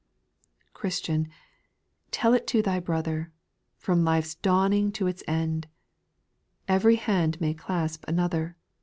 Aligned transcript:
3. 0.61 0.67
Christian, 0.73 1.27
tell 2.09 2.33
it 2.33 2.47
to 2.47 2.63
thy 2.63 2.79
brother, 2.79 3.31
From 3.77 4.03
life's 4.03 4.33
dawning 4.33 4.91
to 4.93 5.05
its 5.05 5.21
end; 5.27 5.67
Every 6.67 6.95
hand 6.95 7.39
may 7.39 7.53
clasp 7.53 8.05
another. 8.07 8.57